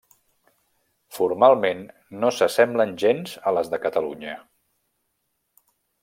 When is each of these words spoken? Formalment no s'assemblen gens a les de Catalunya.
Formalment 1.17 1.83
no 2.23 2.31
s'assemblen 2.37 2.95
gens 3.03 3.35
a 3.51 3.53
les 3.57 3.69
de 3.75 3.79
Catalunya. 3.87 4.33